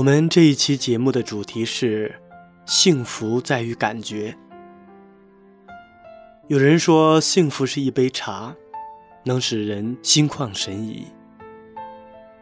[0.00, 2.18] 我们这一期节目的主题是
[2.64, 4.34] “幸福在于感觉”。
[6.48, 8.56] 有人说，幸福是一杯茶，
[9.24, 11.04] 能使人心旷神怡；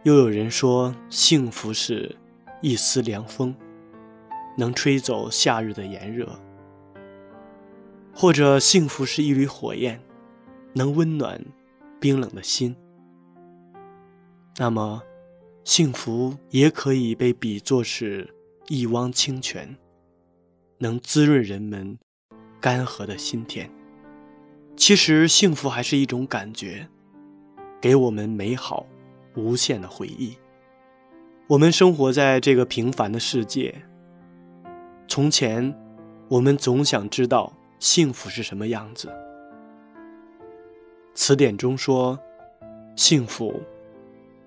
[0.05, 2.15] 又有人说，幸福是
[2.61, 3.53] 一丝凉风，
[4.57, 6.27] 能吹走夏日的炎热；
[8.15, 10.01] 或者，幸福是一缕火焰，
[10.75, 11.45] 能温暖
[11.99, 12.77] 冰冷的心。
[14.59, 15.03] 那么，
[15.69, 18.27] 幸福也可以被比作是
[18.69, 19.77] 一汪清泉，
[20.79, 21.99] 能滋润人们
[22.59, 23.71] 干涸的心田。
[24.79, 26.89] 其实，幸福还是一种感觉，
[27.83, 28.87] 给我们美好
[29.37, 30.35] 无限的回忆。
[31.47, 33.75] 我们生活在这个平凡的世界。
[35.07, 35.79] 从前，
[36.29, 39.13] 我们总想知道幸福是什么样子。
[41.13, 42.19] 词典中说，
[42.97, 43.61] 幸福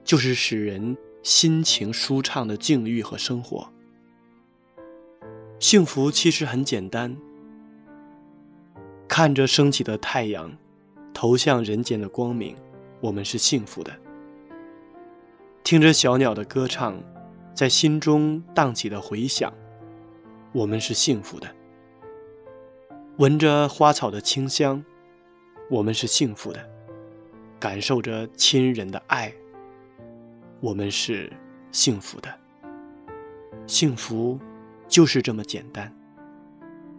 [0.04, 0.98] 就是使人。
[1.24, 3.70] 心情舒畅的境遇和生活，
[5.60, 7.16] 幸福其实很简单。
[9.08, 10.52] 看着升起的太阳，
[11.14, 12.56] 投向人间的光明，
[13.00, 13.92] 我们是幸福的；
[15.64, 17.00] 听着小鸟的歌唱，
[17.54, 19.54] 在心中荡起的回响，
[20.54, 21.48] 我们是幸福的；
[23.18, 24.84] 闻着花草的清香，
[25.70, 26.60] 我们是幸福的；
[27.60, 29.32] 感受着亲人的爱。
[30.62, 31.28] 我们是
[31.72, 32.30] 幸福的，
[33.66, 34.40] 幸福
[34.88, 35.92] 就是这么简单，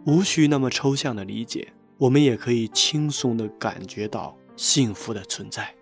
[0.05, 5.73] 无需那么抽象的理解，我们也可以轻松的感觉到幸福的存在。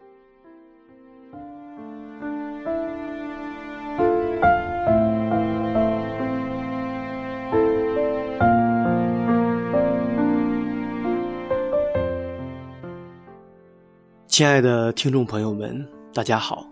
[14.27, 16.70] 亲爱的听众朋友们，大家好。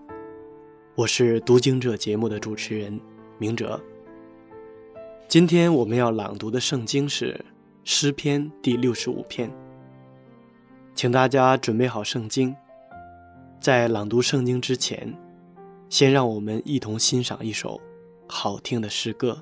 [1.00, 3.00] 我是读经者节目的主持人
[3.38, 3.82] 明哲。
[5.30, 7.40] 今天我们要朗读的圣经是
[7.86, 9.50] 诗篇第六十五篇，
[10.94, 12.54] 请大家准备好圣经。
[13.62, 15.18] 在朗读圣经之前，
[15.88, 17.80] 先让我们一同欣赏一首
[18.28, 19.42] 好听的诗歌。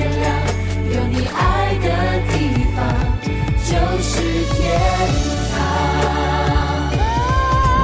[0.00, 0.24] 原谅，
[0.94, 1.86] 有你爱的
[2.32, 2.32] 地
[2.74, 2.78] 方
[3.66, 3.70] 就
[4.00, 4.10] 是
[4.54, 4.58] 天
[5.52, 5.52] 堂。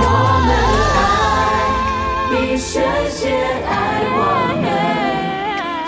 [0.01, 0.03] 我
[0.47, 0.49] 们
[0.97, 0.99] 爱，
[2.33, 2.73] 一生
[3.11, 3.21] 先
[3.69, 3.71] 爱
[4.17, 4.19] 我
[4.63, 4.67] 们，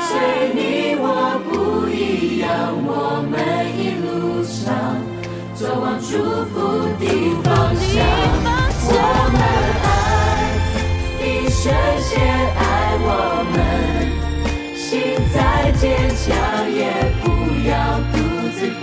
[0.04, 0.08] 随
[0.52, 0.60] 你
[1.00, 1.02] 我
[1.48, 1.50] 不
[1.88, 1.96] 一
[2.40, 2.46] 样，
[2.84, 3.32] 我们
[3.74, 4.60] 一路上
[5.54, 6.12] 走往祝
[6.52, 6.54] 福
[7.00, 7.02] 的
[7.42, 7.88] 方向。
[8.90, 8.92] 我
[9.32, 9.36] 们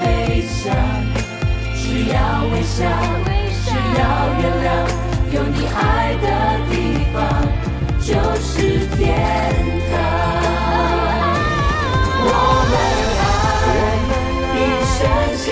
[0.05, 0.61] 飞翔。
[1.75, 2.15] 只要
[2.51, 2.85] 微笑，
[3.65, 4.03] 只要
[4.39, 4.67] 原谅，
[5.33, 5.79] 有你爱
[6.21, 6.25] 的
[6.69, 6.73] 地
[7.11, 7.15] 方
[7.99, 8.47] 就是
[8.95, 9.01] 天
[9.89, 9.93] 堂。
[12.27, 12.29] 我
[12.69, 12.73] 们
[13.21, 13.67] 爱，
[14.53, 14.57] 一
[14.93, 14.97] 生
[15.37, 15.43] 先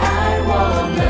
[0.00, 0.04] 爱
[0.44, 0.50] 我
[0.96, 1.00] 们。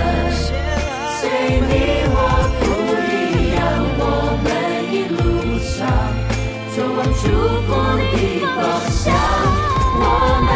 [1.19, 1.21] 随
[1.69, 1.71] 你
[2.15, 2.17] 我
[2.61, 2.63] 不
[3.11, 3.13] 一
[3.57, 3.61] 样，
[3.99, 4.01] 我
[4.45, 4.47] 们
[4.93, 5.19] 一路
[5.63, 5.71] 上
[6.75, 7.23] 走往祝
[7.67, 8.01] 福的
[8.57, 8.57] 方
[8.91, 9.01] 向。
[9.95, 10.05] 我
[10.47, 10.51] 们，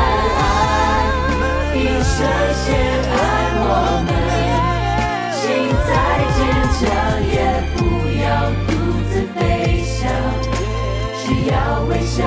[1.86, 2.18] 一生
[2.64, 3.16] 先爱
[3.62, 3.64] 我
[4.06, 4.10] 们，
[5.38, 5.40] 心
[5.86, 5.88] 再
[6.34, 6.38] 坚
[6.74, 6.82] 强
[7.30, 7.34] 也
[7.76, 7.78] 不
[8.24, 8.26] 要
[8.66, 8.68] 独
[9.08, 9.38] 自飞
[9.84, 9.94] 翔。
[11.22, 11.54] 只要
[11.88, 12.18] 微笑，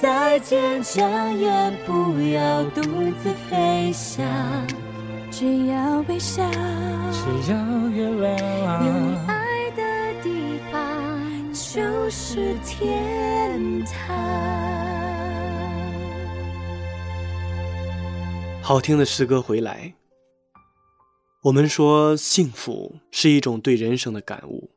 [0.00, 1.50] 再坚强也
[1.84, 2.80] 不要独
[3.22, 4.26] 自飞翔。
[5.30, 6.42] 只要微笑，
[7.12, 7.58] 只要
[7.90, 9.26] 原有你谅。
[9.26, 14.16] 爱的地方就是天堂。
[18.62, 19.92] 好听的诗歌回来。
[21.42, 24.70] 我们说，幸福是一种对人生的感悟，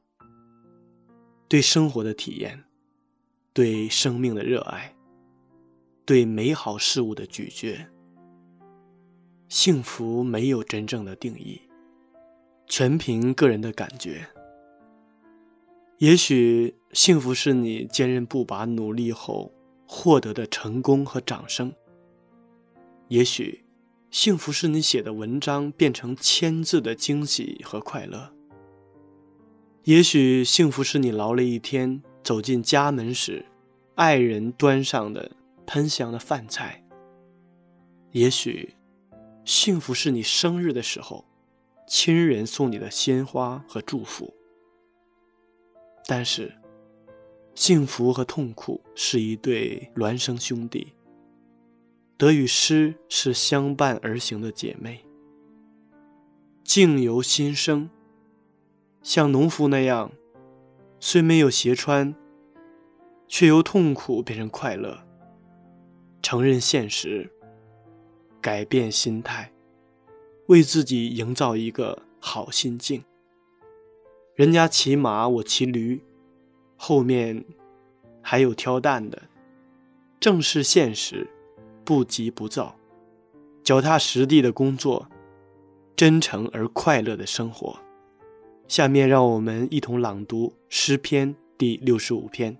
[1.47, 2.65] 对生活的体验，
[3.53, 4.92] 对生命的热爱，
[6.05, 7.88] 对美好事物的咀嚼。
[9.50, 11.62] 幸福没有真正的定义，
[12.67, 14.27] 全凭个人的感觉。
[16.00, 19.53] 也许幸福是你坚韧不拔努力后
[19.86, 21.74] 获得的成功和掌声，
[23.07, 23.63] 也许。
[24.12, 28.31] 幸福是你写的文章变成千字的惊喜和快乐。
[29.86, 33.43] 也许幸福是你劳了一天走进家门时，
[33.95, 35.31] 爱人端上的
[35.65, 36.84] 喷香的饭菜。
[38.12, 38.75] 也许
[39.46, 41.25] 幸福是你生日的时候，
[41.88, 44.34] 亲人送你的鲜花和祝福。
[46.05, 46.53] 但是，
[47.55, 50.93] 幸福和痛苦是一对孪生兄弟。
[52.17, 55.03] 得与失是相伴而行的姐妹。
[56.63, 57.89] 境由心生，
[59.01, 60.12] 像农夫那样，
[61.00, 62.15] 虽没有鞋穿，
[63.27, 65.03] 却由痛苦变成快乐。
[66.23, 67.29] 承认现实，
[68.41, 69.51] 改变心态，
[70.47, 73.03] 为自己营造一个好心境。
[74.33, 76.01] 人家骑马，我骑驴，
[76.77, 77.43] 后面
[78.21, 79.23] 还有挑担的。
[80.21, 81.29] 正是现实，
[81.83, 82.77] 不急不躁，
[83.61, 85.09] 脚踏实地的工作，
[85.93, 87.77] 真诚而快乐的生活。
[88.69, 92.57] 下面让我们一同朗读诗篇第六十五篇。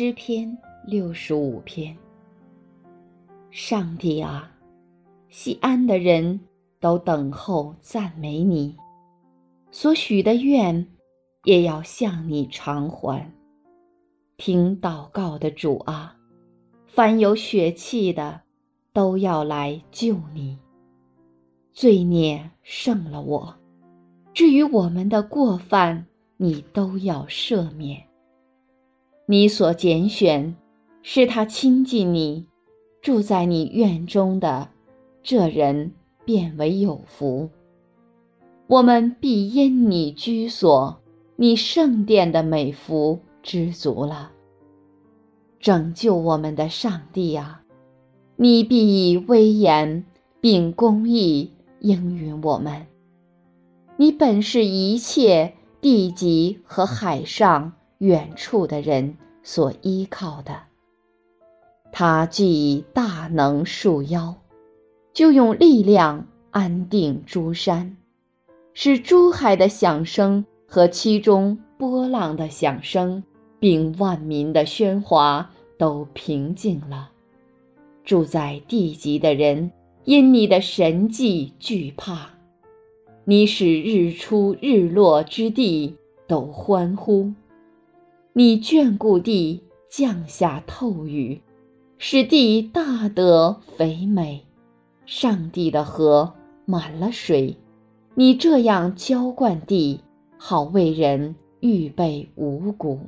[0.00, 1.98] 诗篇六十五篇。
[3.50, 4.48] 上帝啊，
[5.28, 6.38] 西安的人
[6.78, 8.76] 都等候赞美你，
[9.72, 10.86] 所许的愿
[11.42, 13.28] 也要向你偿还。
[14.36, 16.16] 听祷告的主啊，
[16.86, 18.42] 凡有血气的
[18.92, 20.56] 都要来救你。
[21.72, 23.52] 罪孽胜了我，
[24.32, 28.07] 至于我们的过犯，你都要赦免。
[29.30, 30.56] 你所拣选，
[31.02, 32.46] 是他亲近你，
[33.02, 34.70] 住在你院中的
[35.22, 35.92] 这人，
[36.24, 37.50] 变为有福。
[38.68, 40.98] 我们必因你居所、
[41.36, 44.32] 你圣殿的美福知足了。
[45.60, 47.62] 拯救我们的上帝啊，
[48.36, 50.06] 你必以威严
[50.40, 52.86] 并公义应允我们。
[53.98, 57.74] 你本是一切地极和海上。
[57.98, 60.62] 远处的人所依靠的，
[61.90, 64.36] 他既以大能束腰，
[65.12, 67.96] 就用力量安定诸山，
[68.72, 73.24] 使诸海的响声和其中波浪的响声，
[73.58, 77.10] 并万民的喧哗都平静了。
[78.04, 79.72] 住在地极的人
[80.04, 82.30] 因你的神迹惧怕，
[83.24, 85.96] 你使日出日落之地
[86.28, 87.32] 都欢呼。
[88.32, 91.40] 你眷顾地，降下透雨，
[91.96, 94.44] 使地大得肥美。
[95.06, 96.34] 上帝的河
[96.66, 97.56] 满了水，
[98.14, 100.00] 你这样浇灌地，
[100.36, 103.00] 好为人预备五谷。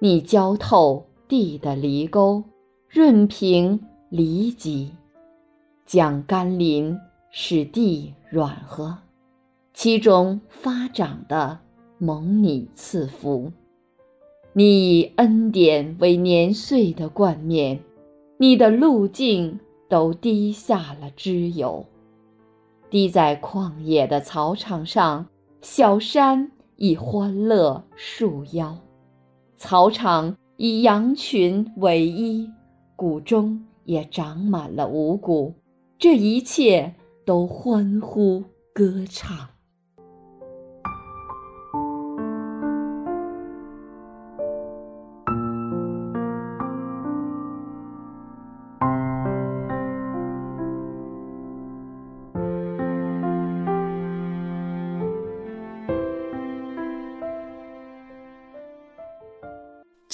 [0.00, 2.42] 你浇透地的犁沟，
[2.88, 3.80] 润平
[4.10, 4.90] 犁脊，
[5.86, 6.98] 将甘霖
[7.30, 8.98] 使地软和，
[9.72, 11.58] 其中发长的
[11.98, 13.50] 蒙你赐福。
[14.58, 17.78] 你以恩典为年岁的冠冕，
[18.38, 21.84] 你的路径都滴下了脂油，
[22.88, 25.26] 滴在旷野的草场上，
[25.60, 28.78] 小山以欢乐束腰，
[29.58, 32.50] 草场以羊群为衣，
[32.96, 35.52] 谷中也长满了五谷，
[35.98, 36.94] 这一切
[37.26, 39.50] 都欢呼歌唱。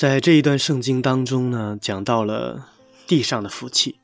[0.02, 2.70] 在这一段圣经当中呢，讲到了
[3.06, 4.00] 地上的福气。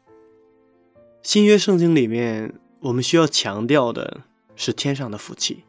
[1.25, 4.21] 新约圣经里面，我们需要强调的
[4.55, 5.65] 是天上的福气。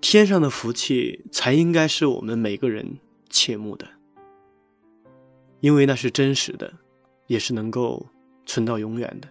[0.00, 2.98] 天上的福气才应该是我们每个人
[3.30, 3.86] 切慕的，
[5.60, 6.72] 因为那是真实的，
[7.28, 8.06] 也是能够
[8.46, 9.28] 存到永远的。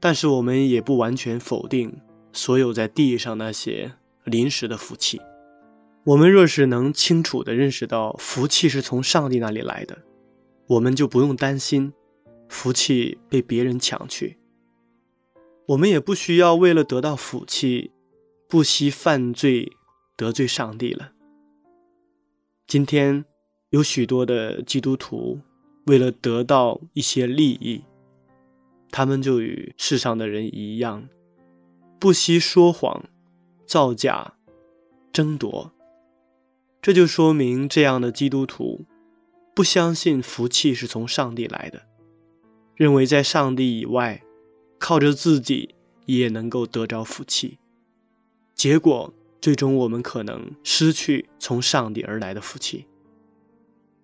[0.00, 2.00] 但是我们也不完全否定
[2.32, 3.92] 所有在地上那些
[4.24, 5.20] 临时的福气。
[6.08, 9.98] 我们若是能清楚地认识到福气是从上帝那里来的，
[10.66, 11.92] 我们就不用担心
[12.48, 14.38] 福气被别人抢去。
[15.66, 17.90] 我们也不需要为了得到福气，
[18.48, 19.70] 不惜犯罪
[20.16, 21.12] 得罪上帝了。
[22.66, 23.26] 今天
[23.68, 25.38] 有许多的基督徒
[25.84, 27.84] 为了得到一些利益，
[28.90, 31.06] 他们就与世上的人一样，
[32.00, 33.04] 不惜说谎、
[33.66, 34.36] 造假、
[35.12, 35.70] 争夺。
[36.80, 38.84] 这就说明，这样的基督徒
[39.52, 41.82] 不相信福气是从上帝来的，
[42.76, 44.22] 认为在上帝以外，
[44.78, 45.74] 靠着自己
[46.06, 47.58] 也能够得着福气。
[48.54, 52.86] 结果，最终我们可能失去从上帝而来的福气。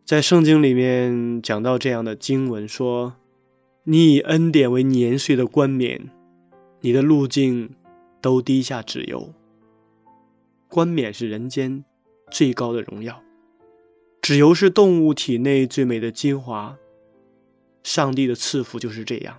[0.04, 3.14] 在圣经里面讲到这样的经文说
[3.84, 6.10] ：“你以恩典为年岁的冠冕，
[6.80, 7.70] 你的路径
[8.20, 9.32] 都滴下脂油。
[10.68, 11.84] 冠冕是人间。”
[12.34, 13.22] 最高的荣耀。
[14.20, 16.76] 脂油是动物体内最美的精华，
[17.84, 19.38] 上帝的赐福就是这样。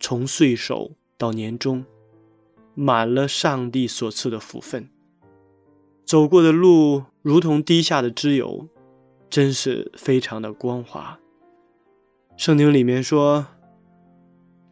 [0.00, 1.84] 从岁首到年终，
[2.74, 4.88] 满了上帝所赐的福分。
[6.04, 8.66] 走过的路如同滴下的脂油，
[9.30, 11.20] 真是非常的光滑。
[12.36, 13.46] 圣经里面说，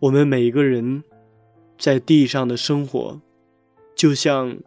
[0.00, 1.04] 我们每一个人
[1.78, 3.20] 在地上的生活，
[3.94, 4.58] 就像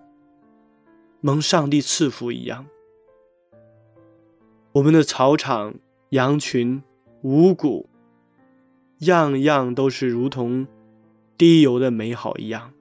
[1.25, 2.67] 蒙上帝赐福一样。
[4.73, 5.73] 我们的草场、
[6.09, 6.83] 羊群、
[7.23, 7.89] 五谷，
[8.99, 10.67] 样样都是如同
[11.35, 12.73] 滴油的美好一样，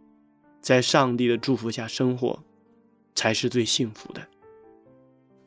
[0.61, 2.41] 在上帝的祝福下生活。
[3.15, 4.27] 才是最幸福的。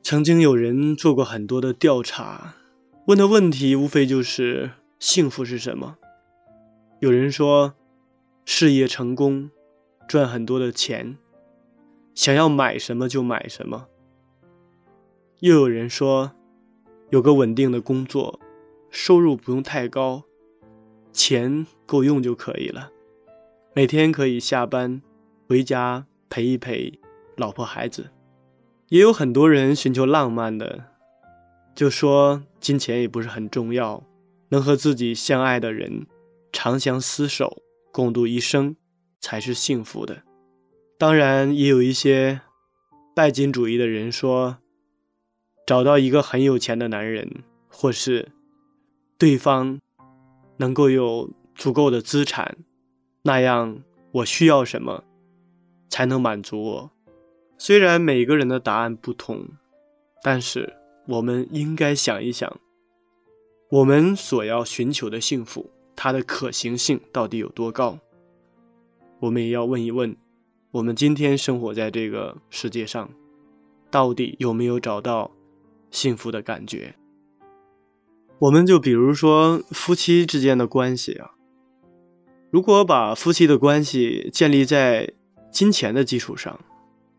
[0.02, 2.56] 曾经有人做过很多的调查，
[3.06, 5.98] 问的问题无非就是幸福是什么。
[7.02, 7.76] 有人说
[8.46, 9.52] 事业成功，
[10.08, 11.18] 赚很多的钱，
[12.18, 13.86] 想要买什么就买什么。
[15.42, 16.32] 又有人说
[17.12, 18.40] 有个稳定的工作，
[18.90, 20.24] 收入不用太高，
[21.14, 22.90] 钱够用就可以了，
[23.76, 25.00] 每天可以下班
[25.48, 27.00] 回家陪一陪。
[27.36, 28.10] 老婆孩子，
[28.88, 30.86] 也有很多人寻求浪漫的，
[31.76, 34.04] 就说金钱也不是很重要，
[34.50, 36.08] 能和自己相爱的人
[36.52, 38.76] 长相厮守，共度一生
[39.20, 40.24] 才是幸福的。
[41.00, 42.42] 当然，也有一些
[43.16, 44.58] 拜金主义的人说，
[45.66, 48.30] 找到一个很有钱的男人，或是
[49.16, 49.80] 对方
[50.58, 52.58] 能够有足够的资产，
[53.22, 55.04] 那样我需要什么
[55.88, 56.92] 才能满足我。
[57.60, 59.48] 虽然每个人的答案不同，
[60.24, 62.60] 但是我们应该想一想，
[63.70, 68.00] 我们所要寻求的幸福，它的可行性到底有多高？
[69.20, 70.16] 我们也要问一问，
[70.78, 73.10] 我们今天生活在这个世界上，
[73.90, 75.32] 到底有没有找到
[75.90, 76.94] 幸福的感觉？
[78.38, 81.32] 我们就比如说夫妻之间的关系啊，
[82.52, 85.12] 如果把夫妻的关系建立在
[85.50, 86.60] 金钱的基础上。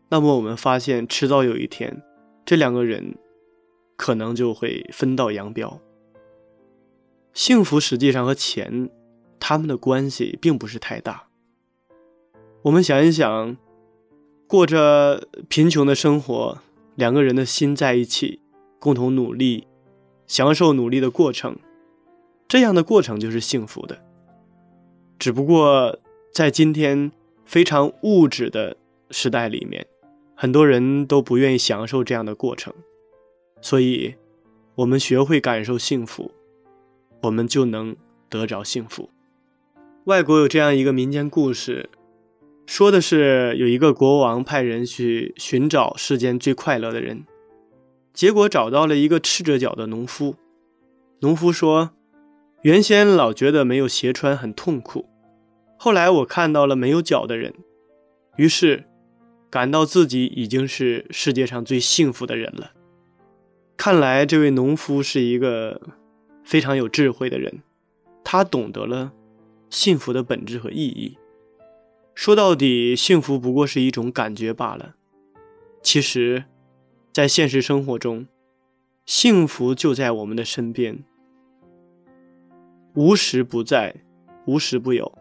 [0.07, 2.01] 那么我们发现，迟早有一天，
[2.45, 3.17] 这两个人
[3.97, 5.81] 可能就会分道扬镳。
[7.33, 8.89] 幸福实际上和钱
[9.37, 11.28] 他们的关系并不是太大。
[12.63, 13.55] 我们想一想，
[14.45, 16.57] 过着贫穷的生活，
[16.95, 18.41] 两个人的心在一起，
[18.79, 19.65] 共同努力，
[20.27, 21.55] 享受努力的过程，
[22.47, 24.01] 这样的过程就是幸福的。
[25.17, 25.97] 只不过
[26.33, 27.11] 在今天
[27.45, 28.75] 非常物质的
[29.09, 29.85] 时代里面。
[30.41, 32.73] 很多人都不愿意享受这样的过程，
[33.59, 34.15] 所以，
[34.75, 36.31] 我们学会感受幸福，
[37.23, 37.93] 我们就能
[38.29, 39.09] 得着幸福。
[40.05, 41.89] 外国有这样一个民间故事，
[42.69, 47.25] 说的是有一个国王派人去寻找世间最快乐的人，
[48.13, 50.35] 结果找到了一个赤着脚的农夫。
[51.21, 51.89] 农夫说
[52.61, 55.09] ：“原先老觉得没有鞋穿很痛苦，
[55.79, 57.55] 后来我看到了没有脚的人，
[58.37, 58.85] 于是。”
[59.49, 62.69] 感到自己已经是世界上最幸福的人了。
[63.75, 65.81] 看来这位农夫是一个
[66.43, 67.63] 非常有智慧的人，
[68.23, 69.11] 他懂得了
[69.71, 71.17] 幸福的本质和意义。
[72.19, 74.95] 说到底，幸福不过是一种感觉罢了。
[75.81, 76.43] 其实，
[77.13, 78.27] 在现实生活中，
[79.05, 81.05] 幸福就在我们的身边，
[82.93, 84.03] 无时不在，
[84.45, 85.17] 无时不有。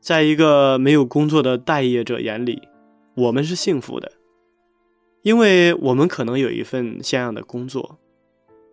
[0.00, 2.60] 在一个没有工作的待业者眼里。
[3.14, 4.10] 我们是幸福的，
[5.22, 8.00] 因为我们可能有一份像样的工作。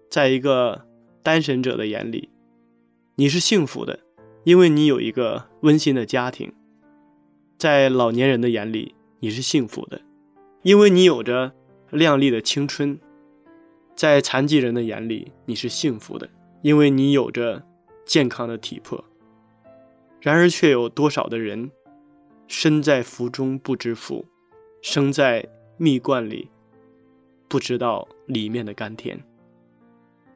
[0.10, 0.88] 在一个
[1.22, 2.32] 单身者的眼里，
[3.14, 4.00] 你是幸福的，
[4.44, 6.52] 因为你有一个温馨的家庭。
[7.58, 10.02] 在老年人的眼里，你是幸福的，
[10.62, 11.54] 因为你有着
[11.90, 13.00] 亮丽的青春。
[13.96, 16.30] 在残疾人的眼里，你是幸福的，
[16.62, 17.66] 因为你有着
[18.06, 19.02] 健康的体魄。
[20.20, 21.72] 然而，却有多少的人
[22.46, 24.26] 身在福中不知福？
[24.82, 26.50] 生在蜜罐里，
[27.48, 29.24] 不知道里面的甘甜。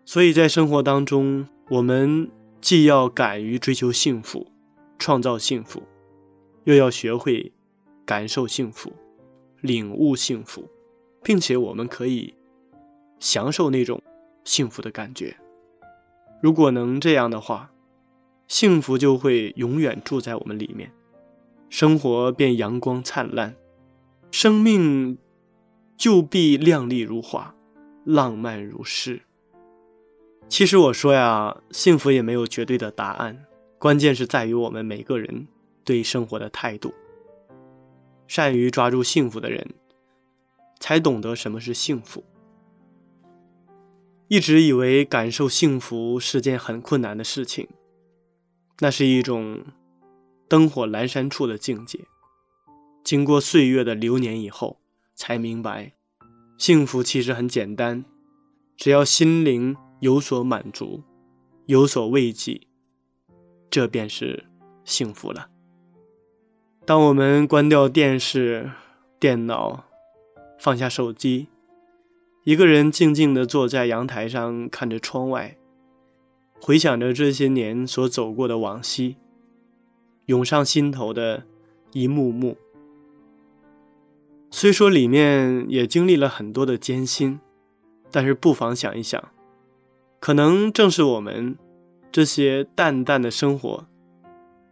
[0.05, 4.47] 所以在生活当中，我们既要敢于追求幸福、
[4.97, 5.83] 创造幸福，
[6.69, 7.51] 又要学会
[8.05, 8.93] 感受幸福、
[9.59, 10.69] 领悟幸福，
[11.23, 12.31] 并且我们可以
[13.19, 13.99] 享受那种
[14.43, 15.35] 幸福的感觉。
[16.43, 17.71] 如果能这样的话，
[18.47, 20.91] 幸福就会永远住在我们里面，
[21.71, 23.55] 生活便阳光灿烂。
[24.29, 25.17] 生命
[25.97, 27.55] 就必亮丽如花，
[28.05, 29.21] 浪漫如诗。
[30.47, 33.47] 其实我说呀，幸福也没有绝对的答案，
[33.79, 35.47] 关键是在于我们每个人
[35.89, 36.93] 对生活的态度。
[38.27, 39.73] 善于抓住幸福的人，
[40.79, 42.23] 才懂得什么是幸福。
[44.27, 47.67] 一直以为感受幸福是件很困难的事情，
[48.81, 49.65] 那是一种
[50.47, 52.05] 灯火阑珊处的境界。
[53.03, 54.79] 经过岁月的流年以后，
[55.15, 55.93] 才明白，
[56.59, 58.05] 幸福其实很简单，
[58.77, 61.01] 只要心灵有所满足，
[61.65, 62.61] 有所慰藉，
[63.71, 64.45] 这便是
[64.85, 65.48] 幸福了。
[66.89, 68.71] 当我们关掉电视、
[69.19, 69.83] 电脑，
[70.57, 71.45] 放下手机，
[72.43, 75.55] 一个人静静地坐在阳台上，看着窗外，
[76.59, 79.17] 回想着这些年所走过的往昔，
[80.25, 81.43] 涌上心头的
[81.91, 82.57] 一幕幕。
[84.49, 87.39] 虽说里面也经历了很多的艰辛，
[88.09, 89.23] 但是不妨想一想，
[90.19, 91.55] 可能正是我们
[92.11, 93.85] 这些淡淡的生活，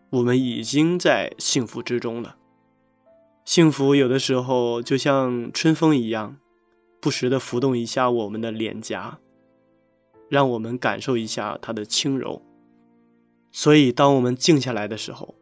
[0.10, 2.38] 我们已经在幸福之中了。
[3.46, 6.38] 幸福有的时候就像春风一样，
[7.00, 9.20] 不时的拂动一下我们的脸颊，
[10.30, 12.41] 让我们感受一下它的轻柔。
[13.52, 15.36] 所以，当我们静下来的时候，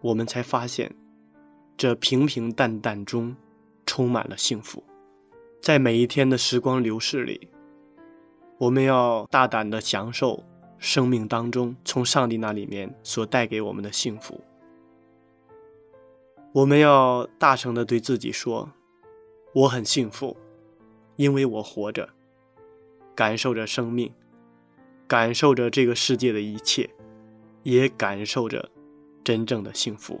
[0.00, 0.94] 我们才发现，
[1.76, 3.36] 这平平淡淡中。
[3.86, 4.84] 充满了幸福，
[5.60, 7.48] 在每一天的时光流逝里，
[8.56, 10.44] 我们要大胆的享受
[10.80, 14.40] 生命当中从上帝那里面所带给我们的幸福。
[16.52, 18.72] 我们要大声的对自己说
[19.54, 20.36] ：“我很幸福，
[21.16, 22.08] 因为我活着，
[23.14, 24.10] 感受着生命，
[25.06, 26.88] 感受着这个世界的一切，
[27.62, 28.70] 也感受着
[29.22, 30.20] 真正的幸福。”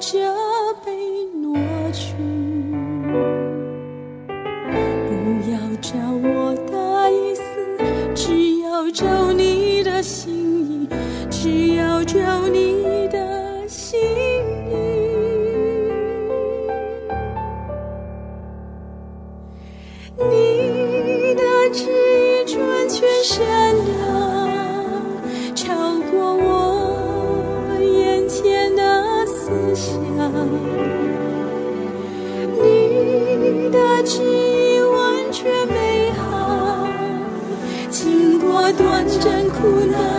[0.00, 0.18] 这
[0.82, 0.90] 被
[1.42, 1.54] 挪
[1.92, 2.14] 去。
[5.06, 5.90] 不要找
[6.22, 7.42] 我的意思
[8.14, 10.32] 只要找你的心
[10.64, 10.88] 意
[11.30, 14.00] 只要找你的心
[14.72, 14.79] 意。
[34.12, 34.18] 是
[34.86, 36.88] 完全美好，
[37.92, 40.09] 经过短暂苦难。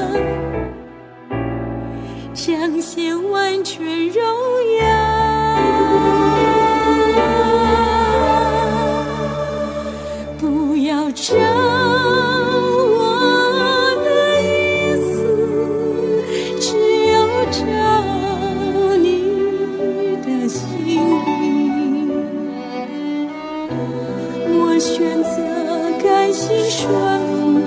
[26.41, 26.89] 心顺
[27.27, 27.61] 服，